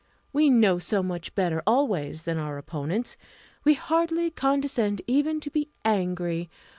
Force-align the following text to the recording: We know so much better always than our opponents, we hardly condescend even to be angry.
We 0.33 0.49
know 0.49 0.79
so 0.79 1.03
much 1.03 1.35
better 1.35 1.61
always 1.67 2.23
than 2.23 2.39
our 2.39 2.57
opponents, 2.57 3.17
we 3.63 3.75
hardly 3.75 4.31
condescend 4.31 5.03
even 5.05 5.39
to 5.41 5.51
be 5.51 5.69
angry. 5.85 6.49